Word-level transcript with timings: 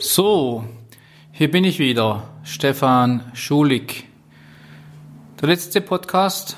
So, 0.00 0.64
hier 1.32 1.50
bin 1.50 1.64
ich 1.64 1.80
wieder, 1.80 2.22
Stefan 2.44 3.32
Schulig. 3.34 4.04
Der 5.40 5.48
letzte 5.48 5.80
Podcast 5.80 6.56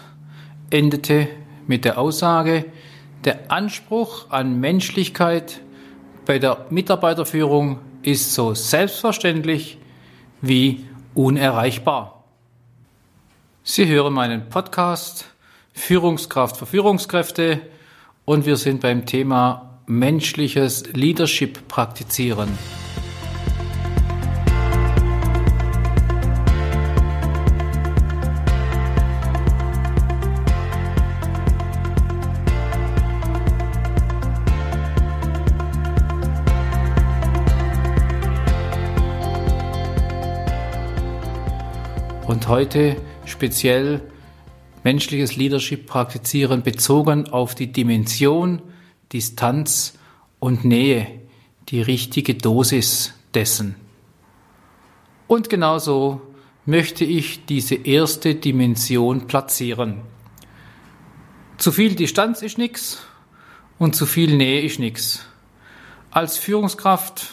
endete 0.69 1.27
mit 1.67 1.87
der 1.87 1.97
Aussage, 1.97 2.67
der 3.25 3.51
Anspruch 3.51 4.31
an 4.31 4.61
Menschlichkeit 4.61 5.63
bei 6.27 6.39
der 6.39 6.67
Mitarbeiterführung 6.69 7.79
ist 8.03 8.35
so 8.35 8.53
selbstverständlich 8.53 9.79
wie 10.43 10.85
unerreichbar. 11.15 12.25
Sie 13.63 13.87
hören 13.87 14.13
meinen 14.13 14.51
Podcast 14.51 15.25
Führungskraft 15.73 16.59
für 16.59 16.67
Führungskräfte 16.67 17.63
und 18.27 18.45
wir 18.45 18.59
sind 18.59 18.83
beim 18.83 19.07
Thema 19.07 19.81
menschliches 19.87 20.93
Leadership 20.93 21.69
praktizieren. 21.69 22.51
Heute 42.51 42.97
speziell 43.27 44.03
menschliches 44.83 45.37
Leadership 45.37 45.87
praktizieren, 45.87 46.63
bezogen 46.63 47.29
auf 47.29 47.55
die 47.55 47.71
Dimension, 47.71 48.61
Distanz 49.13 49.99
und 50.41 50.65
Nähe, 50.65 51.07
die 51.69 51.81
richtige 51.81 52.35
Dosis 52.35 53.15
dessen. 53.35 53.77
Und 55.29 55.49
genauso 55.49 56.21
möchte 56.67 57.05
ich 57.05 57.47
diese 57.47 57.77
erste 57.77 58.35
Dimension 58.35 59.29
platzieren. 59.29 60.01
Zu 61.57 61.71
viel 61.71 61.95
Distanz 61.95 62.43
ist 62.43 62.59
nichts 62.59 63.03
und 63.79 63.95
zu 63.95 64.07
viel 64.07 64.37
Nähe 64.37 64.63
ist 64.63 64.81
nichts. 64.81 65.25
Als 66.11 66.37
Führungskraft 66.37 67.29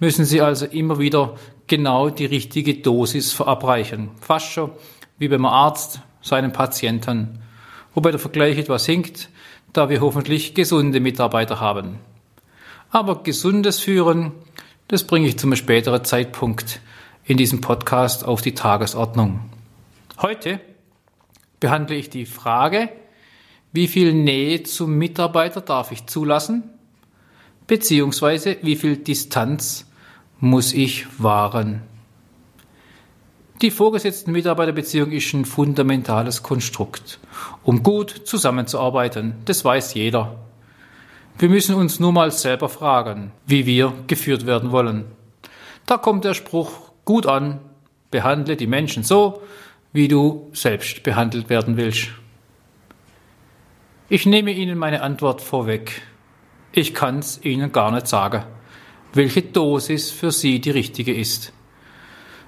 müssen 0.00 0.26
Sie 0.26 0.42
also 0.42 0.66
immer 0.66 0.98
wieder 0.98 1.36
genau 1.70 2.10
die 2.10 2.26
richtige 2.26 2.74
Dosis 2.74 3.32
verabreichen. 3.32 4.10
Fast 4.20 4.50
schon 4.50 4.72
wie 5.18 5.28
beim 5.28 5.46
Arzt 5.46 6.00
seinen 6.20 6.52
Patienten. 6.52 7.38
Wobei 7.94 8.10
der 8.10 8.18
Vergleich 8.18 8.58
etwas 8.58 8.86
hinkt, 8.86 9.30
da 9.72 9.88
wir 9.88 10.00
hoffentlich 10.00 10.54
gesunde 10.54 10.98
Mitarbeiter 10.98 11.60
haben. 11.60 12.00
Aber 12.90 13.22
gesundes 13.22 13.78
Führen, 13.78 14.32
das 14.88 15.04
bringe 15.04 15.28
ich 15.28 15.38
zum 15.38 15.54
späteren 15.54 16.04
Zeitpunkt 16.04 16.80
in 17.24 17.36
diesem 17.36 17.60
Podcast 17.60 18.24
auf 18.24 18.42
die 18.42 18.54
Tagesordnung. 18.54 19.38
Heute 20.20 20.58
behandle 21.60 21.94
ich 21.94 22.10
die 22.10 22.26
Frage, 22.26 22.88
wie 23.72 23.86
viel 23.86 24.12
Nähe 24.12 24.64
zum 24.64 24.98
Mitarbeiter 24.98 25.60
darf 25.60 25.92
ich 25.92 26.06
zulassen, 26.06 26.64
beziehungsweise 27.68 28.56
wie 28.62 28.74
viel 28.74 28.96
Distanz 28.96 29.86
muss 30.40 30.72
ich 30.72 31.06
wahren. 31.22 31.82
Die 33.60 33.70
vorgesetzten 33.70 34.32
Mitarbeiterbeziehung 34.32 35.12
ist 35.12 35.34
ein 35.34 35.44
fundamentales 35.44 36.42
Konstrukt, 36.42 37.18
um 37.62 37.82
gut 37.82 38.10
zusammenzuarbeiten. 38.24 39.34
Das 39.44 39.64
weiß 39.66 39.92
jeder. 39.94 40.38
Wir 41.38 41.50
müssen 41.50 41.74
uns 41.74 42.00
nur 42.00 42.12
mal 42.12 42.30
selber 42.30 42.70
fragen, 42.70 43.32
wie 43.46 43.66
wir 43.66 43.92
geführt 44.06 44.46
werden 44.46 44.72
wollen. 44.72 45.04
Da 45.84 45.98
kommt 45.98 46.24
der 46.24 46.34
Spruch 46.34 46.70
gut 47.04 47.26
an, 47.26 47.60
behandle 48.10 48.56
die 48.56 48.66
Menschen 48.66 49.02
so, 49.02 49.42
wie 49.92 50.08
du 50.08 50.48
selbst 50.54 51.02
behandelt 51.02 51.50
werden 51.50 51.76
willst. 51.76 52.08
Ich 54.08 54.24
nehme 54.24 54.52
Ihnen 54.52 54.78
meine 54.78 55.02
Antwort 55.02 55.42
vorweg. 55.42 56.00
Ich 56.72 56.94
kann's 56.94 57.40
Ihnen 57.42 57.72
gar 57.72 57.90
nicht 57.90 58.06
sagen 58.06 58.44
welche 59.12 59.42
Dosis 59.42 60.10
für 60.10 60.30
Sie 60.30 60.60
die 60.60 60.70
richtige 60.70 61.14
ist. 61.14 61.52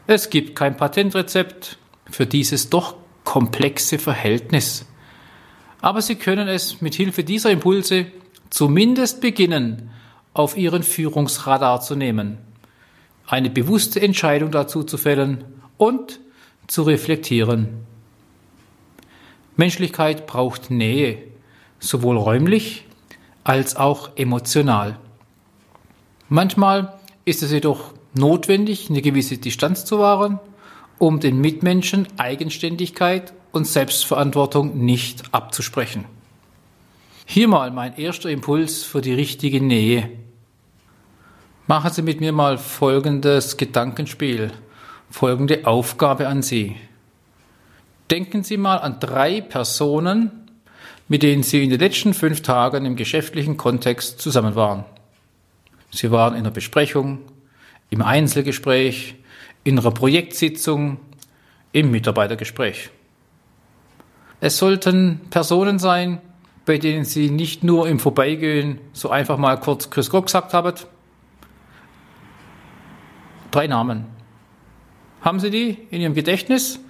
Es 0.07 0.31
gibt 0.31 0.57
kein 0.57 0.77
Patentrezept 0.77 1.79
für 2.11 2.27
dieses 2.27 2.71
doch 2.71 2.97
komplexe 3.25 3.99
Verhältnis. 3.99 4.87
Aber 5.81 6.03
Sie 6.03 6.17
können 6.17 6.49
es 6.49 6.81
mit 6.81 6.95
Hilfe 6.95 7.25
dieser 7.25 7.51
Impulse 7.51 8.07
zumindest 8.51 9.21
beginnen, 9.21 9.91
auf 10.35 10.57
Ihren 10.57 10.83
Führungsradar 10.83 11.81
zu 11.81 11.95
nehmen, 11.95 12.39
eine 13.27 13.51
bewusste 13.51 14.01
Entscheidung 14.01 14.51
dazu 14.51 14.83
zu 14.83 14.97
fällen 14.97 15.45
und 15.77 16.21
zu 16.69 16.83
reflektieren. 16.83 17.87
Menschlichkeit 19.57 20.27
braucht 20.27 20.71
Nähe, 20.71 21.19
sowohl 21.79 22.17
räumlich 22.17 22.87
als 23.45 23.77
auch 23.77 24.17
emotional. 24.17 24.99
Manchmal 26.33 26.95
ist 27.27 27.43
es 27.43 27.53
jedoch 27.53 27.93
notwendig, 28.15 28.89
eine 28.89 29.03
gewisse 29.03 29.37
Distanz 29.37 29.85
zu 29.85 29.99
wahren, 29.99 30.41
um 30.97 31.21
den 31.21 31.39
Mitmenschen 31.39 32.09
Eigenständigkeit 32.17 33.35
und 33.53 33.67
Selbstverantwortung 33.67 34.83
nicht 34.83 35.25
abzusprechen. 35.33 36.07
Hier 37.27 37.49
mal 37.49 37.71
mein 37.71 37.99
erster 37.99 38.31
Impuls 38.31 38.83
für 38.83 39.03
die 39.03 39.13
richtige 39.13 39.61
Nähe. 39.61 40.09
Machen 41.67 41.93
Sie 41.93 42.01
mit 42.01 42.21
mir 42.23 42.33
mal 42.33 42.57
folgendes 42.57 43.59
Gedankenspiel, 43.59 44.53
folgende 45.11 45.67
Aufgabe 45.67 46.29
an 46.29 46.41
Sie. 46.41 46.77
Denken 48.11 48.43
Sie 48.43 48.57
mal 48.57 48.79
an 48.79 49.01
drei 49.01 49.43
Personen, 49.43 50.31
mit 51.09 51.25
denen 51.25 51.43
Sie 51.43 51.63
in 51.63 51.69
den 51.69 51.79
letzten 51.79 52.15
fünf 52.15 52.41
Tagen 52.41 52.87
im 52.87 52.97
geschäftlichen 52.97 53.59
Kontext 53.59 54.19
zusammen 54.19 54.55
waren. 54.55 54.87
Sie 55.93 56.11
waren 56.11 56.33
in 56.33 56.41
einer 56.41 56.51
Besprechung, 56.51 57.21
im 57.91 58.03
Einzelgespräch, 58.03 59.15
in 59.63 59.79
einer 59.79 59.91
Projektsitzung, 59.91 60.99
im 61.73 61.91
Mitarbeitergespräch. 61.91 62.91
Es 64.41 64.57
sollten 64.57 65.21
Personen 65.31 65.79
sein, 65.79 66.21
bei 66.65 66.79
denen 66.79 67.05
Sie 67.05 67.31
nicht 67.31 67.63
nur 67.63 67.89
im 67.89 67.99
Vorbeigehen 67.99 68.79
so 68.93 69.11
einfach 69.11 69.37
mal 69.37 69.61
kurz 69.61 69.91
Grüß 69.91 70.11
Gott 70.11 70.27
gesagt 70.27 70.55
haben. 70.55 70.75
Drei 73.51 73.67
Namen. 73.67 74.07
Haben 75.21 75.41
Sie 75.41 75.51
die 75.51 75.79
in 75.91 76.01
Ihrem 76.01 76.15
Gedächtnis? 76.15 76.81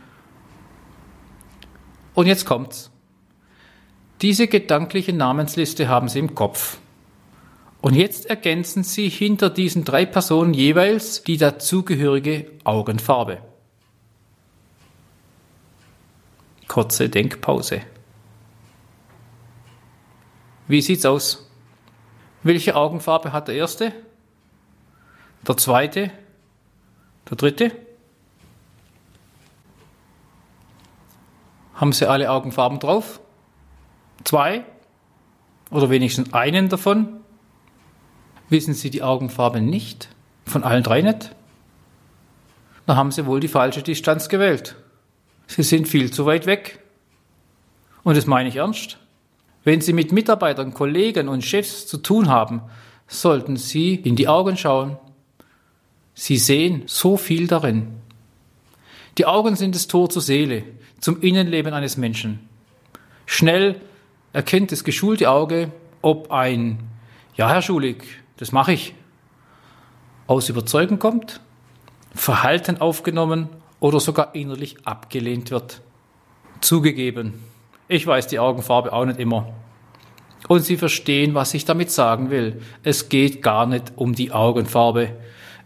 Und 2.14 2.26
jetzt 2.26 2.46
kommt's. 2.46 2.90
Diese 4.20 4.46
gedankliche 4.46 5.12
Namensliste 5.12 5.88
haben 5.88 6.08
Sie 6.08 6.20
im 6.20 6.34
Kopf. 6.34 6.78
Und 7.82 7.94
jetzt 7.96 8.26
ergänzen 8.26 8.84
Sie 8.84 9.08
hinter 9.08 9.50
diesen 9.50 9.84
drei 9.84 10.06
Personen 10.06 10.54
jeweils 10.54 11.24
die 11.24 11.36
dazugehörige 11.36 12.48
Augenfarbe. 12.62 13.42
Kurze 16.68 17.08
Denkpause. 17.08 17.82
Wie 20.68 20.80
sieht's 20.80 21.04
aus? 21.04 21.50
Welche 22.44 22.76
Augenfarbe 22.76 23.32
hat 23.32 23.48
der 23.48 23.56
erste? 23.56 23.92
Der 25.46 25.56
zweite? 25.56 26.12
Der 27.28 27.36
dritte? 27.36 27.72
Haben 31.74 31.92
Sie 31.92 32.08
alle 32.08 32.30
Augenfarben 32.30 32.78
drauf? 32.78 33.20
Zwei? 34.22 34.64
Oder 35.72 35.90
wenigstens 35.90 36.32
einen 36.32 36.68
davon? 36.68 37.21
Wissen 38.52 38.74
Sie 38.74 38.90
die 38.90 39.02
Augenfarbe 39.02 39.62
nicht? 39.62 40.10
Von 40.44 40.62
allen 40.62 40.82
drei 40.82 41.00
nicht? 41.00 41.34
Da 42.86 42.96
haben 42.96 43.10
Sie 43.10 43.24
wohl 43.24 43.40
die 43.40 43.48
falsche 43.48 43.82
Distanz 43.82 44.28
gewählt. 44.28 44.76
Sie 45.46 45.62
sind 45.62 45.88
viel 45.88 46.12
zu 46.12 46.26
weit 46.26 46.44
weg. 46.44 46.78
Und 48.02 48.14
das 48.14 48.26
meine 48.26 48.50
ich 48.50 48.56
ernst. 48.56 48.98
Wenn 49.64 49.80
Sie 49.80 49.94
mit 49.94 50.12
Mitarbeitern, 50.12 50.74
Kollegen 50.74 51.28
und 51.28 51.42
Chefs 51.42 51.86
zu 51.86 51.96
tun 51.96 52.28
haben, 52.28 52.60
sollten 53.08 53.56
Sie 53.56 53.94
in 53.94 54.16
die 54.16 54.28
Augen 54.28 54.58
schauen. 54.58 54.98
Sie 56.12 56.36
sehen 56.36 56.82
so 56.84 57.16
viel 57.16 57.46
darin. 57.46 57.88
Die 59.16 59.24
Augen 59.24 59.56
sind 59.56 59.74
das 59.74 59.86
Tor 59.86 60.10
zur 60.10 60.20
Seele, 60.20 60.64
zum 61.00 61.22
Innenleben 61.22 61.72
eines 61.72 61.96
Menschen. 61.96 62.46
Schnell 63.24 63.80
erkennt 64.34 64.72
das 64.72 64.84
geschulte 64.84 65.30
Auge, 65.30 65.72
ob 66.02 66.30
ein 66.30 66.80
Ja, 67.34 67.48
Herr 67.48 67.62
Schulig, 67.62 68.21
das 68.42 68.50
mache 68.50 68.72
ich, 68.72 68.92
aus 70.26 70.48
Überzeugung 70.48 70.98
kommt, 70.98 71.40
Verhalten 72.12 72.80
aufgenommen 72.80 73.48
oder 73.78 74.00
sogar 74.00 74.34
innerlich 74.34 74.84
abgelehnt 74.84 75.52
wird. 75.52 75.80
Zugegeben, 76.60 77.34
ich 77.86 78.04
weiß 78.04 78.26
die 78.26 78.40
Augenfarbe 78.40 78.92
auch 78.92 79.04
nicht 79.04 79.20
immer. 79.20 79.52
Und 80.48 80.64
Sie 80.64 80.76
verstehen, 80.76 81.34
was 81.34 81.54
ich 81.54 81.66
damit 81.66 81.92
sagen 81.92 82.30
will. 82.30 82.60
Es 82.82 83.08
geht 83.08 83.42
gar 83.42 83.64
nicht 83.64 83.92
um 83.94 84.12
die 84.12 84.32
Augenfarbe. 84.32 85.10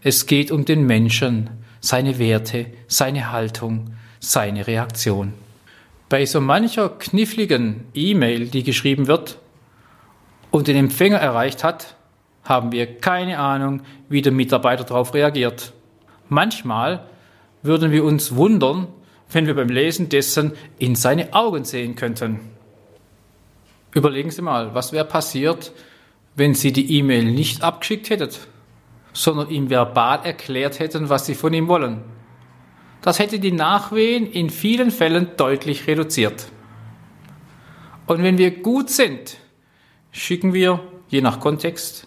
Es 0.03 0.27
geht 0.27 0.51
um 0.51 0.63
den 0.63 0.85
Menschen, 0.85 1.49
seine 1.79 2.19
Werte, 2.19 2.67
seine 2.85 3.31
Haltung, 3.31 3.95
seine 4.19 4.67
Reaktion. 4.67 5.33
Bei 6.09 6.27
so 6.27 6.41
mancher 6.41 6.89
kniffligen 6.89 7.85
E-Mail, 7.95 8.49
die 8.49 8.61
geschrieben 8.61 9.07
wird 9.07 9.39
und 10.51 10.67
den 10.67 10.75
Empfänger 10.75 11.17
erreicht 11.17 11.63
hat, 11.63 11.95
haben 12.47 12.71
wir 12.71 12.97
keine 12.99 13.39
Ahnung, 13.39 13.81
wie 14.09 14.21
der 14.21 14.31
Mitarbeiter 14.31 14.83
darauf 14.83 15.13
reagiert. 15.13 15.73
Manchmal 16.29 17.05
würden 17.61 17.91
wir 17.91 18.03
uns 18.03 18.35
wundern, 18.35 18.87
wenn 19.31 19.47
wir 19.47 19.55
beim 19.55 19.69
Lesen 19.69 20.09
dessen 20.09 20.53
in 20.79 20.95
seine 20.95 21.33
Augen 21.33 21.65
sehen 21.65 21.95
könnten. 21.95 22.39
Überlegen 23.93 24.31
Sie 24.31 24.41
mal, 24.41 24.73
was 24.73 24.93
wäre 24.93 25.05
passiert, 25.05 25.71
wenn 26.35 26.53
Sie 26.53 26.71
die 26.71 26.97
E-Mail 26.97 27.25
nicht 27.25 27.63
abgeschickt 27.63 28.09
hätten, 28.09 28.29
sondern 29.11 29.49
ihm 29.49 29.69
verbal 29.69 30.19
erklärt 30.23 30.79
hätten, 30.79 31.09
was 31.09 31.25
Sie 31.25 31.35
von 31.35 31.53
ihm 31.53 31.67
wollen. 31.67 32.03
Das 33.01 33.19
hätte 33.19 33.39
die 33.39 33.51
Nachwehen 33.51 34.29
in 34.29 34.49
vielen 34.49 34.91
Fällen 34.91 35.31
deutlich 35.37 35.87
reduziert. 35.87 36.47
Und 38.05 38.23
wenn 38.23 38.37
wir 38.37 38.51
gut 38.51 38.89
sind, 38.89 39.37
schicken 40.11 40.53
wir, 40.53 40.79
je 41.09 41.21
nach 41.21 41.39
Kontext, 41.39 42.06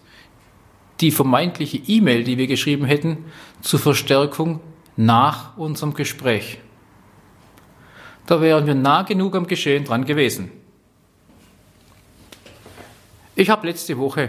die 1.00 1.10
vermeintliche 1.10 1.78
E-Mail, 1.78 2.24
die 2.24 2.38
wir 2.38 2.46
geschrieben 2.46 2.84
hätten, 2.84 3.24
zur 3.60 3.80
Verstärkung 3.80 4.60
nach 4.96 5.56
unserem 5.56 5.94
Gespräch. 5.94 6.58
Da 8.26 8.40
wären 8.40 8.66
wir 8.66 8.74
nah 8.74 9.02
genug 9.02 9.34
am 9.34 9.46
Geschehen 9.46 9.84
dran 9.84 10.04
gewesen. 10.04 10.50
Ich 13.34 13.48
habe 13.48 13.66
letzte 13.66 13.96
Woche, 13.98 14.28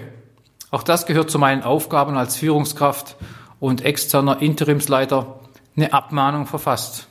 auch 0.70 0.84
das 0.84 1.06
gehört 1.06 1.30
zu 1.30 1.38
meinen 1.38 1.64
Aufgaben 1.64 2.16
als 2.16 2.38
Führungskraft 2.38 3.18
und 3.60 3.84
externer 3.84 4.42
Interimsleiter, 4.42 5.40
eine 5.76 5.94
Abmahnung 5.94 6.46
verfasst. 6.46 7.08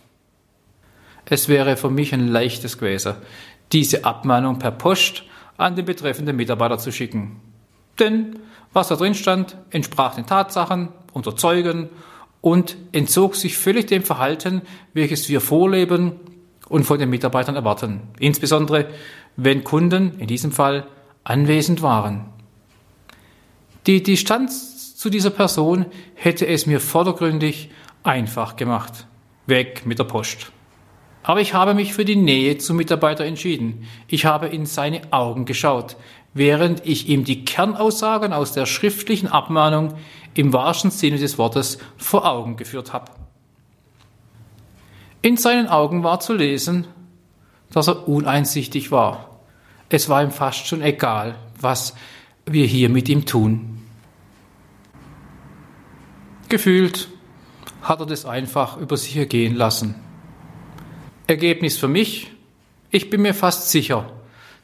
Es 1.26 1.48
wäre 1.48 1.76
für 1.76 1.90
mich 1.90 2.12
ein 2.12 2.28
leichtes 2.28 2.78
gewesen, 2.78 3.14
diese 3.72 4.04
Abmahnung 4.04 4.58
per 4.58 4.72
Post 4.72 5.24
an 5.58 5.76
den 5.76 5.84
betreffenden 5.84 6.36
Mitarbeiter 6.36 6.78
zu 6.78 6.90
schicken. 6.90 7.40
Denn 7.98 8.40
was 8.72 8.88
da 8.88 8.96
drin 8.96 9.14
stand, 9.14 9.56
entsprach 9.70 10.14
den 10.14 10.26
Tatsachen, 10.26 10.88
unter 11.12 11.36
Zeugen 11.36 11.88
und 12.40 12.76
entzog 12.92 13.36
sich 13.36 13.56
völlig 13.56 13.86
dem 13.86 14.02
Verhalten, 14.02 14.62
welches 14.94 15.28
wir 15.28 15.40
vorleben 15.40 16.12
und 16.68 16.84
von 16.84 16.98
den 16.98 17.10
Mitarbeitern 17.10 17.56
erwarten. 17.56 18.00
Insbesondere, 18.18 18.88
wenn 19.36 19.64
Kunden, 19.64 20.18
in 20.18 20.26
diesem 20.26 20.52
Fall, 20.52 20.86
anwesend 21.24 21.82
waren. 21.82 22.26
Die 23.86 24.02
Distanz 24.02 24.96
zu 24.96 25.10
dieser 25.10 25.30
Person 25.30 25.86
hätte 26.14 26.46
es 26.46 26.66
mir 26.66 26.80
vordergründig 26.80 27.70
einfach 28.02 28.56
gemacht. 28.56 29.06
Weg 29.46 29.84
mit 29.84 29.98
der 29.98 30.04
Post. 30.04 30.52
Aber 31.22 31.40
ich 31.40 31.52
habe 31.54 31.74
mich 31.74 31.92
für 31.92 32.04
die 32.04 32.16
Nähe 32.16 32.58
zum 32.58 32.76
Mitarbeiter 32.76 33.24
entschieden. 33.24 33.86
Ich 34.08 34.24
habe 34.24 34.46
in 34.46 34.64
seine 34.64 35.00
Augen 35.12 35.44
geschaut, 35.44 35.96
während 36.34 36.86
ich 36.86 37.08
ihm 37.08 37.24
die 37.24 37.44
Kernaussagen 37.44 38.32
aus 38.32 38.52
der 38.52 38.66
schriftlichen 38.66 39.28
Abmahnung 39.28 39.94
im 40.34 40.52
wahrsten 40.52 40.90
Sinne 40.90 41.18
des 41.18 41.38
Wortes 41.38 41.78
vor 41.96 42.26
Augen 42.26 42.56
geführt 42.56 42.92
habe. 42.92 43.10
In 45.22 45.36
seinen 45.36 45.66
Augen 45.66 46.02
war 46.02 46.20
zu 46.20 46.34
lesen, 46.34 46.86
dass 47.72 47.88
er 47.88 48.08
uneinsichtig 48.08 48.90
war. 48.90 49.40
Es 49.88 50.08
war 50.08 50.22
ihm 50.22 50.30
fast 50.30 50.66
schon 50.66 50.82
egal, 50.82 51.34
was 51.60 51.94
wir 52.46 52.66
hier 52.66 52.88
mit 52.88 53.08
ihm 53.08 53.26
tun. 53.26 53.82
Gefühlt 56.48 57.08
hat 57.82 58.00
er 58.00 58.06
das 58.06 58.24
einfach 58.24 58.76
über 58.76 58.96
sich 58.96 59.16
ergehen 59.16 59.54
lassen. 59.54 59.94
Ergebnis 61.26 61.76
für 61.76 61.88
mich, 61.88 62.32
ich 62.90 63.10
bin 63.10 63.22
mir 63.22 63.34
fast 63.34 63.70
sicher, 63.70 64.12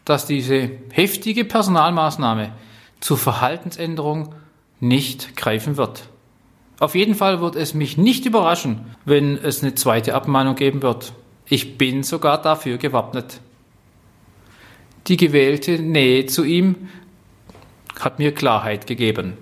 dass 0.07 0.25
diese 0.25 0.71
heftige 0.93 1.45
Personalmaßnahme 1.45 2.53
zur 3.01 3.19
Verhaltensänderung 3.19 4.35
nicht 4.81 5.37
greifen 5.37 5.77
wird. 5.77 6.05
Auf 6.79 6.95
jeden 6.95 7.15
Fall 7.15 7.41
wird 7.41 7.57
es 7.57 7.75
mich 7.75 7.99
nicht 7.99 8.25
überraschen, 8.25 8.87
wenn 9.05 9.37
es 9.37 9.63
eine 9.63 9.75
zweite 9.75 10.15
Abmahnung 10.15 10.55
geben 10.55 10.81
wird. 10.81 11.13
Ich 11.47 11.77
bin 11.77 12.03
sogar 12.03 12.41
dafür 12.41 12.79
gewappnet. 12.79 13.41
Die 15.09 15.17
gewählte 15.17 15.79
Nähe 15.79 16.27
zu 16.27 16.45
ihm 16.45 16.89
hat 17.99 18.19
mir 18.19 18.33
Klarheit 18.33 18.87
gegeben. 18.87 19.37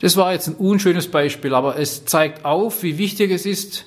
Das 0.00 0.16
war 0.16 0.32
jetzt 0.32 0.48
ein 0.48 0.54
unschönes 0.54 1.08
Beispiel, 1.08 1.54
aber 1.54 1.78
es 1.78 2.04
zeigt 2.04 2.44
auf, 2.44 2.82
wie 2.82 2.96
wichtig 2.96 3.30
es 3.32 3.44
ist, 3.44 3.86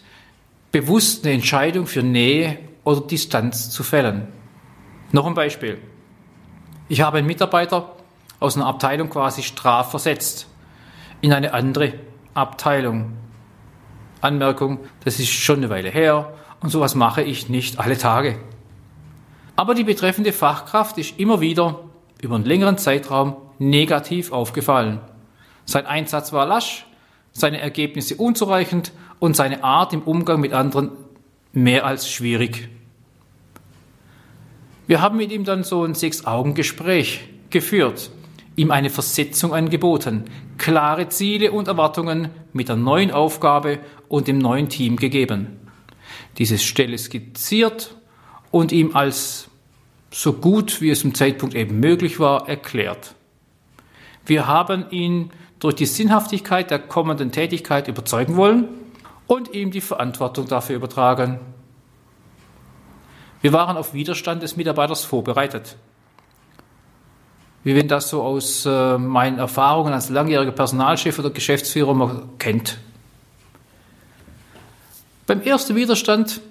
bewusst 0.71 1.25
eine 1.25 1.35
Entscheidung 1.35 1.87
für 1.87 2.03
Nähe 2.03 2.57
oder 2.83 3.01
Distanz 3.01 3.69
zu 3.69 3.83
fällen. 3.83 4.27
Noch 5.11 5.25
ein 5.25 5.33
Beispiel. 5.33 5.79
Ich 6.89 7.01
habe 7.01 7.17
einen 7.17 7.27
Mitarbeiter 7.27 7.95
aus 8.39 8.55
einer 8.55 8.67
Abteilung 8.67 9.09
quasi 9.09 9.43
strafversetzt 9.43 10.47
in 11.21 11.33
eine 11.33 11.53
andere 11.53 11.93
Abteilung. 12.33 13.13
Anmerkung, 14.21 14.79
das 15.03 15.19
ist 15.19 15.31
schon 15.31 15.57
eine 15.57 15.69
Weile 15.69 15.89
her 15.89 16.33
und 16.61 16.69
sowas 16.69 16.95
mache 16.95 17.21
ich 17.21 17.49
nicht 17.49 17.79
alle 17.79 17.97
Tage. 17.97 18.37
Aber 19.55 19.75
die 19.75 19.83
betreffende 19.83 20.33
Fachkraft 20.33 20.97
ist 20.97 21.19
immer 21.19 21.41
wieder 21.41 21.81
über 22.21 22.35
einen 22.35 22.45
längeren 22.45 22.77
Zeitraum 22.77 23.35
negativ 23.59 24.31
aufgefallen. 24.31 24.99
Sein 25.65 25.85
Einsatz 25.85 26.33
war 26.33 26.45
lasch, 26.45 26.85
seine 27.33 27.59
Ergebnisse 27.59 28.15
unzureichend 28.15 28.91
und 29.19 29.35
seine 29.35 29.63
Art 29.63 29.93
im 29.93 30.01
Umgang 30.01 30.39
mit 30.39 30.53
anderen 30.53 30.91
mehr 31.53 31.85
als 31.85 32.11
schwierig. 32.11 32.67
Wir 34.87 35.01
haben 35.01 35.17
mit 35.17 35.31
ihm 35.31 35.45
dann 35.45 35.63
so 35.63 35.83
ein 35.83 35.93
Sechs-Augen-Gespräch 35.93 37.21
geführt, 37.51 38.11
ihm 38.55 38.71
eine 38.71 38.89
Versetzung 38.89 39.53
angeboten, 39.53 40.25
klare 40.57 41.07
Ziele 41.09 41.51
und 41.51 41.67
Erwartungen 41.67 42.29
mit 42.51 42.67
der 42.67 42.75
neuen 42.75 43.11
Aufgabe 43.11 43.79
und 44.09 44.27
dem 44.27 44.39
neuen 44.39 44.67
Team 44.67 44.97
gegeben. 44.97 45.59
Dieses 46.37 46.63
Stelle 46.63 46.97
skizziert 46.97 47.95
und 48.51 48.71
ihm 48.71 48.95
als 48.95 49.47
so 50.11 50.33
gut 50.33 50.81
wie 50.81 50.89
es 50.89 51.01
zum 51.01 51.13
Zeitpunkt 51.13 51.55
eben 51.55 51.79
möglich 51.79 52.19
war 52.19 52.49
erklärt. 52.49 53.15
Wir 54.25 54.47
haben 54.47 54.85
ihn 54.89 55.31
durch 55.59 55.75
die 55.75 55.85
Sinnhaftigkeit 55.85 56.71
der 56.71 56.79
kommenden 56.79 57.31
Tätigkeit 57.31 57.87
überzeugen 57.87 58.35
wollen 58.35 58.67
und 59.33 59.53
ihm 59.53 59.71
die 59.71 59.81
Verantwortung 59.81 60.47
dafür 60.47 60.75
übertragen. 60.75 61.39
Wir 63.41 63.51
waren 63.51 63.77
auf 63.77 63.93
Widerstand 63.93 64.43
des 64.43 64.55
Mitarbeiters 64.55 65.03
vorbereitet. 65.03 65.75
Wie 67.63 67.75
wenn 67.75 67.87
das 67.87 68.09
so 68.09 68.21
aus 68.21 68.65
äh, 68.65 68.97
meinen 68.97 69.39
Erfahrungen 69.39 69.93
als 69.93 70.09
langjähriger 70.09 70.51
Personalchef 70.51 71.17
oder 71.17 71.31
Geschäftsführer 71.31 71.93
man 71.93 72.37
kennt. 72.37 72.77
Beim 75.25 75.41
ersten 75.41 75.75
Widerstand 75.75 76.41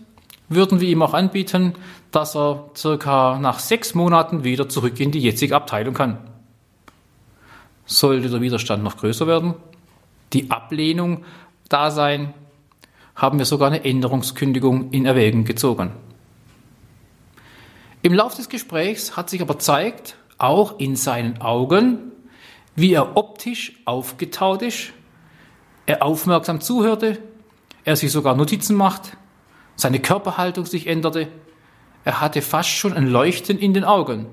würden 0.48 0.80
wir 0.80 0.88
ihm 0.88 1.02
auch 1.02 1.14
anbieten, 1.14 1.74
dass 2.10 2.34
er 2.34 2.70
circa 2.76 3.38
nach 3.38 3.58
sechs 3.58 3.94
Monaten 3.94 4.42
wieder 4.42 4.68
zurück 4.68 4.98
in 4.98 5.12
die 5.12 5.20
jetzige 5.20 5.54
Abteilung 5.54 5.94
kann. 5.94 6.18
Sollte 7.86 8.28
der 8.28 8.40
Widerstand 8.40 8.82
noch 8.82 8.96
größer 8.96 9.26
werden, 9.26 9.54
die 10.32 10.50
Ablehnung 10.50 11.24
da 11.68 11.90
sein, 11.90 12.34
haben 13.22 13.38
wir 13.38 13.46
sogar 13.46 13.68
eine 13.68 13.84
Änderungskündigung 13.84 14.90
in 14.90 15.06
Erwägung 15.06 15.44
gezogen. 15.44 15.92
Im 18.02 18.12
Laufe 18.12 18.36
des 18.36 18.48
Gesprächs 18.48 19.16
hat 19.16 19.30
sich 19.30 19.40
aber 19.40 19.60
zeigt, 19.60 20.16
auch 20.38 20.80
in 20.80 20.96
seinen 20.96 21.40
Augen, 21.40 22.10
wie 22.74 22.92
er 22.92 23.16
optisch 23.16 23.74
aufgetaut 23.84 24.62
ist, 24.62 24.92
er 25.86 26.02
aufmerksam 26.02 26.60
zuhörte, 26.60 27.18
er 27.84 27.94
sich 27.94 28.10
sogar 28.10 28.34
Notizen 28.34 28.74
macht, 28.74 29.16
seine 29.76 30.00
Körperhaltung 30.00 30.66
sich 30.66 30.88
änderte. 30.88 31.28
Er 32.04 32.20
hatte 32.20 32.42
fast 32.42 32.70
schon 32.70 32.92
ein 32.92 33.06
Leuchten 33.06 33.56
in 33.56 33.72
den 33.72 33.84
Augen. 33.84 34.26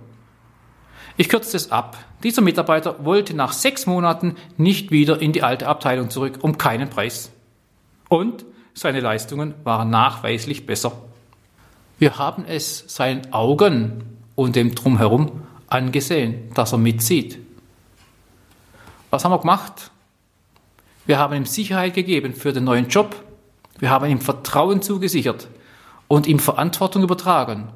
Ich 1.16 1.30
kürze 1.30 1.58
es 1.58 1.72
ab. 1.72 1.96
Dieser 2.24 2.42
Mitarbeiter 2.42 3.06
wollte 3.06 3.36
nach 3.36 3.54
sechs 3.54 3.86
Monaten 3.86 4.36
nicht 4.58 4.90
wieder 4.90 5.22
in 5.22 5.32
die 5.32 5.44
alte 5.44 5.68
Abteilung 5.68 6.10
zurück, 6.10 6.40
um 6.42 6.58
keinen 6.58 6.90
Preis. 6.90 7.32
Und 8.08 8.46
seine 8.74 9.00
Leistungen 9.00 9.54
waren 9.64 9.90
nachweislich 9.90 10.66
besser. 10.66 10.92
Wir 11.98 12.18
haben 12.18 12.46
es 12.46 12.86
seinen 12.88 13.34
Augen 13.34 14.18
und 14.36 14.56
dem 14.56 14.74
Drumherum 14.74 15.42
angesehen, 15.68 16.52
dass 16.54 16.72
er 16.72 16.78
mitzieht. 16.78 17.40
Was 19.10 19.26
haben 19.26 19.32
wir 19.32 19.40
gemacht? 19.40 19.92
Wir 21.06 21.18
haben 21.18 21.34
ihm 21.34 21.46
Sicherheit 21.46 21.94
gegeben 21.94 22.34
für 22.34 22.54
den 22.54 22.64
neuen 22.64 22.88
Job, 22.88 23.16
wir 23.80 23.90
haben 23.90 24.10
ihm 24.10 24.22
Vertrauen 24.22 24.82
zugesichert 24.82 25.48
und 26.08 26.28
ihm 26.28 26.40
Verantwortung 26.40 27.04
übertragen. 27.04 27.70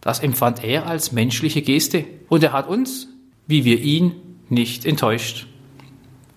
Das 0.00 0.20
empfand 0.20 0.62
er 0.62 0.86
als 0.86 1.12
menschliche 1.12 1.62
Geste 1.62 2.04
und 2.28 2.42
er 2.42 2.52
hat 2.52 2.68
uns, 2.68 3.08
wie 3.46 3.64
wir 3.64 3.80
ihn, 3.80 4.40
nicht 4.48 4.84
enttäuscht. 4.84 5.46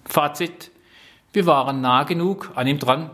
Fazit, 0.06 0.72
wir 1.34 1.46
waren 1.46 1.82
nah 1.82 2.04
genug 2.04 2.52
an 2.56 2.68
ihm 2.68 2.80
dran. 2.80 3.12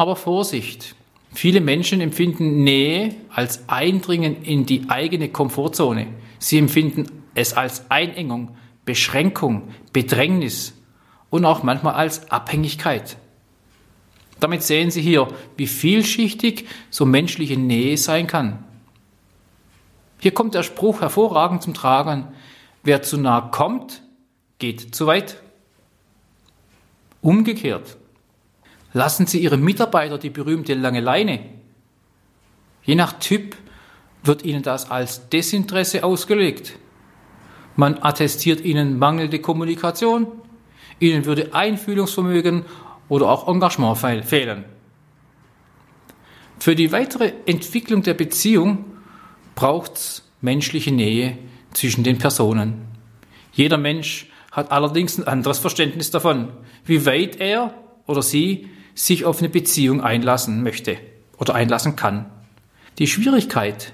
Aber 0.00 0.16
Vorsicht, 0.16 0.94
viele 1.30 1.60
Menschen 1.60 2.00
empfinden 2.00 2.64
Nähe 2.64 3.14
als 3.28 3.68
Eindringen 3.68 4.42
in 4.44 4.64
die 4.64 4.88
eigene 4.88 5.28
Komfortzone. 5.28 6.06
Sie 6.38 6.56
empfinden 6.56 7.04
es 7.34 7.52
als 7.52 7.90
Einengung, 7.90 8.56
Beschränkung, 8.86 9.68
Bedrängnis 9.92 10.72
und 11.28 11.44
auch 11.44 11.62
manchmal 11.64 11.96
als 11.96 12.30
Abhängigkeit. 12.30 13.18
Damit 14.40 14.62
sehen 14.62 14.90
Sie 14.90 15.02
hier, 15.02 15.28
wie 15.58 15.66
vielschichtig 15.66 16.64
so 16.88 17.04
menschliche 17.04 17.58
Nähe 17.58 17.98
sein 17.98 18.26
kann. 18.26 18.64
Hier 20.18 20.32
kommt 20.32 20.54
der 20.54 20.62
Spruch 20.62 21.02
hervorragend 21.02 21.62
zum 21.62 21.74
Tragen, 21.74 22.28
wer 22.84 23.02
zu 23.02 23.18
nah 23.18 23.42
kommt, 23.42 24.00
geht 24.58 24.94
zu 24.94 25.06
weit. 25.06 25.42
Umgekehrt, 27.20 27.98
lassen 28.92 29.26
Sie 29.26 29.38
Ihre 29.38 29.56
Mitarbeiter 29.56 30.18
die 30.18 30.30
berühmte 30.30 30.74
lange 30.74 31.00
Leine. 31.00 31.40
Je 32.82 32.94
nach 32.94 33.14
Typ 33.14 33.56
wird 34.22 34.44
Ihnen 34.44 34.62
das 34.62 34.90
als 34.90 35.28
Desinteresse 35.28 36.04
ausgelegt. 36.04 36.78
Man 37.76 37.98
attestiert 38.02 38.60
Ihnen 38.60 38.98
mangelnde 38.98 39.38
Kommunikation, 39.38 40.26
Ihnen 40.98 41.24
würde 41.24 41.54
Einfühlungsvermögen 41.54 42.64
oder 43.08 43.28
auch 43.28 43.48
Engagement 43.48 43.98
fehlen. 43.98 44.64
Für 46.58 46.74
die 46.74 46.92
weitere 46.92 47.32
Entwicklung 47.46 48.02
der 48.02 48.14
Beziehung 48.14 48.84
braucht 49.54 49.94
es 49.94 50.30
menschliche 50.42 50.92
Nähe 50.92 51.38
zwischen 51.72 52.04
den 52.04 52.18
Personen. 52.18 52.86
Jeder 53.52 53.78
Mensch 53.78 54.26
hat 54.52 54.70
allerdings 54.70 55.18
ein 55.18 55.26
anderes 55.26 55.58
Verständnis 55.58 56.10
davon, 56.10 56.48
wie 56.84 57.06
weit 57.06 57.40
er 57.40 57.74
oder 58.06 58.22
sie 58.22 58.68
sich 58.94 59.24
auf 59.24 59.38
eine 59.38 59.48
Beziehung 59.48 60.00
einlassen 60.00 60.62
möchte 60.62 60.96
oder 61.38 61.54
einlassen 61.54 61.96
kann. 61.96 62.26
Die 62.98 63.06
Schwierigkeit 63.06 63.92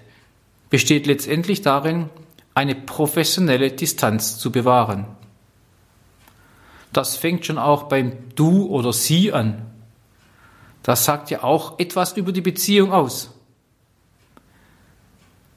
besteht 0.70 1.06
letztendlich 1.06 1.62
darin, 1.62 2.08
eine 2.54 2.74
professionelle 2.74 3.70
Distanz 3.70 4.38
zu 4.38 4.50
bewahren. 4.50 5.06
Das 6.92 7.16
fängt 7.16 7.44
schon 7.44 7.58
auch 7.58 7.84
beim 7.84 8.12
Du 8.34 8.66
oder 8.66 8.92
Sie 8.92 9.32
an. 9.32 9.66
Das 10.82 11.04
sagt 11.04 11.30
ja 11.30 11.42
auch 11.42 11.78
etwas 11.78 12.16
über 12.16 12.32
die 12.32 12.40
Beziehung 12.40 12.92
aus. 12.92 13.30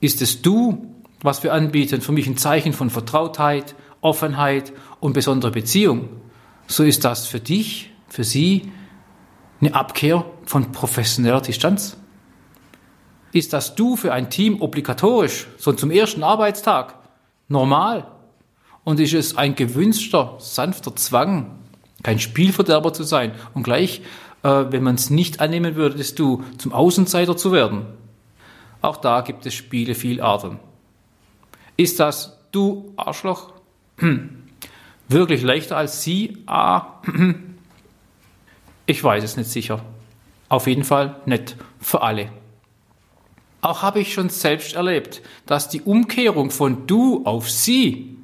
Ist 0.01 0.22
es 0.22 0.41
Du, 0.41 0.93
was 1.22 1.43
wir 1.43 1.53
anbieten, 1.53 2.01
für 2.01 2.12
mich 2.12 2.27
ein 2.27 2.38
Zeichen 2.38 2.74
von 2.74 2.89
Vertrautheit, 2.89 3.75
Offenheit 4.01 4.74
und 5.00 5.13
besonderer 5.13 5.51
Beziehung, 5.51 6.10
so 6.67 6.84
ist 6.84 7.03
das 7.03 7.25
für 7.25 7.39
dich, 7.39 7.91
für 8.08 8.24
Sie 8.24 8.72
eine 9.62 9.74
Abkehr 9.74 10.25
von 10.46 10.72
professioneller 10.72 11.42
Distanz. 11.42 11.98
Ist 13.32 13.54
das 13.54 13.75
Du 13.75 13.96
für 13.96 14.13
ein 14.13 14.30
Team 14.30 14.62
obligatorisch, 14.62 15.48
so 15.58 15.74
zum 15.74 15.92
ersten 15.92 16.24
Arbeitstag, 16.24 16.96
normal? 17.48 18.08
Und 18.84 19.00
ist 19.00 19.13
es 19.13 19.38
ein 19.38 19.56
gewünschter, 19.56 20.36
sanfter 20.39 20.96
Zwang, 20.96 21.60
kein 22.01 22.20
Spielverderber 22.20 22.94
zu 22.94 23.04
sein 23.04 23.34
und 23.54 23.63
gleich, 23.63 24.01
äh, 24.44 24.66
wenn 24.70 24.84
man 24.84 24.96
es 24.96 25.10
nicht 25.10 25.42
annehmen 25.42 25.75
würde, 25.75 25.98
dass 25.98 26.16
Du 26.16 26.44
zum 26.58 26.74
Außenseiter 26.74 27.38
zu 27.38 27.51
werden? 27.51 27.86
Auch 28.82 28.98
da 28.98 29.22
gibt 29.22 29.46
es 29.46 29.54
Spiele 29.54 29.94
viel 29.94 30.22
Arten. 30.22 30.60
Ist 31.78 32.00
das 32.00 32.38
Du 32.51 32.94
Arschloch 32.96 33.54
wirklich 35.08 35.44
leichter 35.44 35.78
als 35.78 36.01
Sie? 36.01 36.38
Ah, 36.48 37.01
ich 38.89 39.03
weiß 39.03 39.24
es 39.24 39.38
nicht 39.38 39.51
sicher. 39.51 39.86
Auf 40.50 40.65
jeden 40.65 40.84
Fall 40.84 41.17
nicht 41.27 41.55
für 41.79 42.01
alle. 42.01 42.31
Auch 43.62 43.84
habe 43.84 44.00
ich 44.00 44.12
schon 44.12 44.29
selbst 44.29 44.74
erlebt, 44.74 45.22
dass 45.46 45.69
die 45.69 45.84
Umkehrung 45.84 46.50
von 46.50 46.88
du 46.88 47.24
auf 47.24 47.51
sie, 47.51 48.17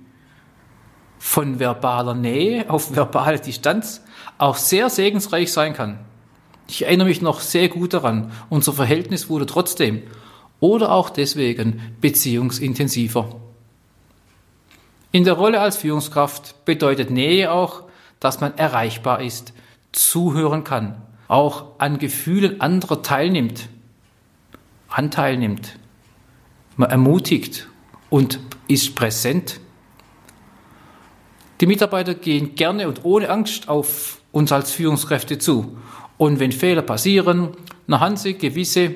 von 1.19 1.59
verbaler 1.59 2.15
Nähe 2.15 2.67
auf 2.67 2.95
verbale 2.95 3.39
Distanz, 3.39 4.01
auch 4.39 4.57
sehr 4.57 4.89
segensreich 4.89 5.53
sein 5.53 5.73
kann. 5.73 5.99
Ich 6.67 6.81
erinnere 6.81 7.09
mich 7.09 7.21
noch 7.21 7.41
sehr 7.41 7.69
gut 7.69 7.93
daran, 7.93 8.31
unser 8.49 8.73
Verhältnis 8.73 9.29
wurde 9.29 9.45
trotzdem 9.45 10.01
oder 10.59 10.93
auch 10.93 11.11
deswegen 11.11 11.95
beziehungsintensiver. 12.01 13.39
In 15.11 15.25
der 15.25 15.33
Rolle 15.35 15.59
als 15.59 15.77
Führungskraft 15.77 16.65
bedeutet 16.65 17.11
Nähe 17.11 17.51
auch, 17.51 17.83
dass 18.19 18.41
man 18.41 18.57
erreichbar 18.57 19.21
ist, 19.21 19.53
zuhören 19.95 20.63
kann, 20.63 21.01
auch 21.27 21.79
an 21.79 21.97
Gefühlen 21.97 22.61
anderer 22.61 23.01
teilnimmt, 23.01 23.69
Anteil 24.89 25.37
nimmt. 25.37 25.77
Man 26.77 26.89
ermutigt 26.89 27.67
und 28.09 28.39
ist 28.67 28.95
präsent. 28.95 29.59
Die 31.59 31.65
Mitarbeiter 31.65 32.13
gehen 32.13 32.55
gerne 32.55 32.87
und 32.87 33.03
ohne 33.03 33.29
Angst 33.29 33.67
auf 33.67 34.19
uns 34.31 34.51
als 34.51 34.71
Führungskräfte 34.71 35.37
zu. 35.37 35.77
Und 36.17 36.39
wenn 36.39 36.51
Fehler 36.51 36.81
passieren, 36.81 37.57
dann 37.87 37.99
haben 37.99 38.17
sie 38.17 38.37
gewisse 38.37 38.95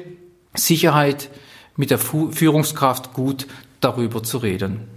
Sicherheit, 0.53 1.29
mit 1.75 1.91
der 1.91 1.99
Führungskraft 1.99 3.13
gut 3.13 3.47
darüber 3.79 4.21
zu 4.21 4.39
reden. 4.39 4.89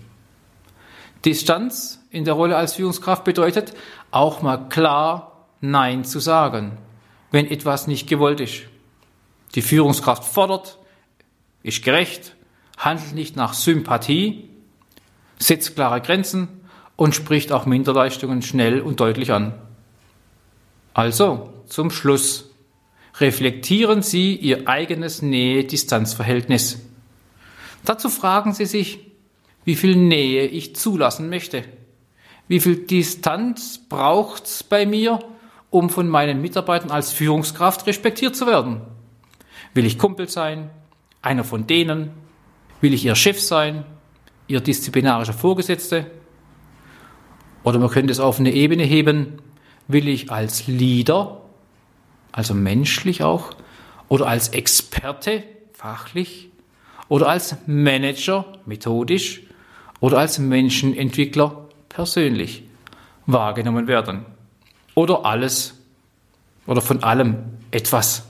Distanz 1.25 2.01
in 2.11 2.25
der 2.25 2.35
Rolle 2.35 2.57
als 2.57 2.75
Führungskraft 2.75 3.23
bedeutet 3.23 3.73
auch 4.11 4.43
mal 4.43 4.69
klar 4.69 5.32
Nein 5.63 6.05
zu 6.05 6.19
sagen, 6.19 6.77
wenn 7.31 7.51
etwas 7.51 7.87
nicht 7.87 8.09
gewollt 8.09 8.41
ist. 8.41 8.63
Die 9.55 9.63
Führungskraft 9.63 10.25
fordert, 10.25 10.79
ist 11.63 11.85
gerecht, 11.85 12.35
handelt 12.77 13.15
nicht 13.15 13.37
nach 13.37 13.55
Sympathie, 13.55 14.51
setzt 15.39 15.77
klare 15.77 16.01
Grenzen 16.01 16.49
und 16.97 17.15
spricht 17.15 17.53
auch 17.53 17.65
Minderleistungen 17.65 18.43
schnell 18.43 18.81
und 18.81 18.99
deutlich 18.99 19.33
an. 19.33 19.55
Also, 20.95 21.53
zum 21.67 21.91
Schluss. 21.91 22.51
Reflektieren 23.21 24.03
Sie 24.03 24.35
Ihr 24.35 24.69
eigenes 24.69 25.23
Nähe-Distanz-Verhältnis. 25.23 26.81
Dazu 27.85 28.09
fragen 28.09 28.53
Sie 28.53 28.67
sich, 28.67 28.99
wie 29.65 29.77
viel 29.77 29.95
Nähe 29.95 30.47
ich 30.47 30.75
zulassen 30.75 31.29
möchte. 31.29 31.63
Wie 32.49 32.59
viel 32.59 32.77
Distanz 32.77 33.81
braucht's 33.89 34.65
bei 34.65 34.87
mir, 34.87 35.21
um 35.73 35.89
von 35.89 36.07
meinen 36.07 36.41
Mitarbeitern 36.43 36.91
als 36.91 37.13
Führungskraft 37.13 37.87
respektiert 37.87 38.37
zu 38.37 38.47
werden? 38.47 38.83
Will 39.75 39.87
ich 39.87 39.99
Kumpel 39.99 40.29
sein? 40.29 40.71
Einer 41.23 41.45
von 41.45 41.67
denen? 41.67 42.11
Will 42.83 42.93
ich 42.93 43.07
ihr 43.07 43.15
Chef 43.15 43.41
sein? 43.41 43.85
Ihr 44.47 44.61
disziplinarischer 44.61 45.33
Vorgesetzte? 45.33 46.11
Oder 47.65 47.79
man 47.79 47.89
könnte 47.89 48.13
es 48.13 48.21
auf 48.21 48.39
eine 48.39 48.53
Ebene 48.53 48.83
heben. 48.83 49.41
Will 49.89 50.09
ich 50.09 50.31
als 50.31 50.67
Leader, 50.67 51.41
also 52.33 52.53
menschlich 52.53 53.23
auch, 53.23 53.55
oder 54.09 54.27
als 54.27 54.51
Experte, 54.51 55.43
fachlich, 55.73 56.51
oder 57.09 57.29
als 57.29 57.57
Manager, 57.67 58.45
methodisch, 58.67 59.43
oder 60.01 60.19
als 60.19 60.39
Menschenentwickler, 60.39 61.67
persönlich 61.89 62.65
wahrgenommen 63.27 63.87
werden? 63.87 64.27
Oder 64.95 65.25
alles, 65.25 65.75
oder 66.67 66.81
von 66.81 67.03
allem 67.03 67.37
etwas. 67.71 68.25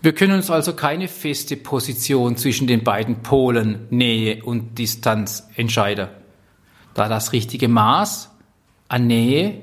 Wir 0.00 0.12
können 0.12 0.34
uns 0.34 0.50
also 0.50 0.74
keine 0.74 1.06
feste 1.06 1.56
Position 1.56 2.36
zwischen 2.36 2.66
den 2.66 2.82
beiden 2.82 3.22
Polen 3.22 3.86
Nähe 3.90 4.42
und 4.42 4.78
Distanz 4.78 5.48
entscheiden, 5.54 6.08
da 6.94 7.08
das 7.08 7.32
richtige 7.32 7.68
Maß 7.68 8.30
an 8.88 9.06
Nähe, 9.06 9.60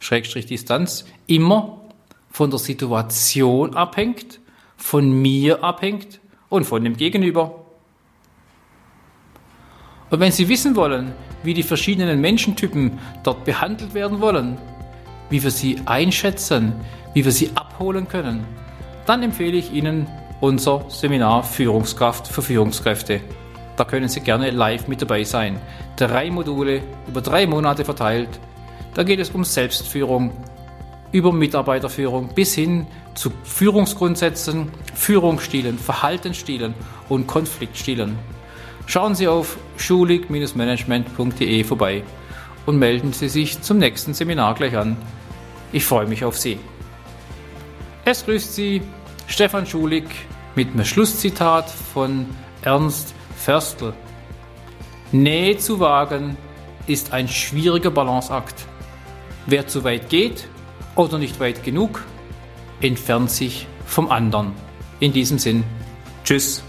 Schrägstrich 0.00 0.46
Distanz, 0.46 1.04
immer 1.26 1.82
von 2.30 2.48
der 2.48 2.58
Situation 2.58 3.74
abhängt, 3.74 4.40
von 4.76 5.10
mir 5.10 5.62
abhängt 5.62 6.18
und 6.48 6.64
von 6.64 6.82
dem 6.82 6.96
Gegenüber. 6.96 7.63
Und 10.14 10.20
wenn 10.20 10.30
Sie 10.30 10.48
wissen 10.48 10.76
wollen, 10.76 11.12
wie 11.42 11.54
die 11.54 11.64
verschiedenen 11.64 12.20
Menschentypen 12.20 13.00
dort 13.24 13.44
behandelt 13.44 13.94
werden 13.94 14.20
wollen, 14.20 14.56
wie 15.28 15.42
wir 15.42 15.50
sie 15.50 15.80
einschätzen, 15.86 16.72
wie 17.14 17.24
wir 17.24 17.32
sie 17.32 17.50
abholen 17.56 18.06
können, 18.06 18.44
dann 19.06 19.24
empfehle 19.24 19.56
ich 19.56 19.72
Ihnen 19.72 20.06
unser 20.40 20.84
Seminar 20.88 21.42
Führungskraft 21.42 22.28
für 22.28 22.42
Führungskräfte. 22.42 23.22
Da 23.76 23.84
können 23.84 24.08
Sie 24.08 24.20
gerne 24.20 24.52
live 24.52 24.86
mit 24.86 25.02
dabei 25.02 25.24
sein. 25.24 25.58
Drei 25.96 26.30
Module 26.30 26.82
über 27.08 27.20
drei 27.20 27.48
Monate 27.48 27.84
verteilt. 27.84 28.38
Da 28.94 29.02
geht 29.02 29.18
es 29.18 29.30
um 29.30 29.42
Selbstführung, 29.42 30.30
über 31.10 31.32
Mitarbeiterführung 31.32 32.28
bis 32.36 32.54
hin 32.54 32.86
zu 33.16 33.32
Führungsgrundsätzen, 33.42 34.70
Führungsstilen, 34.94 35.76
Verhaltensstilen 35.76 36.74
und 37.08 37.26
Konfliktstilen. 37.26 38.16
Schauen 38.86 39.14
Sie 39.14 39.28
auf 39.28 39.56
schulig-management.de 39.76 41.64
vorbei 41.64 42.02
und 42.66 42.78
melden 42.78 43.12
Sie 43.12 43.28
sich 43.28 43.60
zum 43.62 43.78
nächsten 43.78 44.14
Seminar 44.14 44.54
gleich 44.54 44.76
an. 44.76 44.96
Ich 45.72 45.84
freue 45.84 46.06
mich 46.06 46.24
auf 46.24 46.38
Sie. 46.38 46.58
Es 48.04 48.24
grüßt 48.24 48.54
Sie 48.54 48.82
Stefan 49.26 49.66
Schulig 49.66 50.04
mit 50.54 50.72
einem 50.72 50.84
Schlusszitat 50.84 51.70
von 51.70 52.26
Ernst 52.62 53.14
Förstl. 53.36 53.94
Nähe 55.12 55.56
zu 55.56 55.80
wagen 55.80 56.36
ist 56.86 57.12
ein 57.12 57.28
schwieriger 57.28 57.90
Balanceakt. 57.90 58.66
Wer 59.46 59.66
zu 59.66 59.84
weit 59.84 60.08
geht 60.08 60.48
oder 60.94 61.18
nicht 61.18 61.40
weit 61.40 61.62
genug, 61.64 62.04
entfernt 62.80 63.30
sich 63.30 63.66
vom 63.86 64.10
anderen. 64.10 64.52
In 65.00 65.12
diesem 65.12 65.38
Sinn, 65.38 65.64
tschüss. 66.24 66.62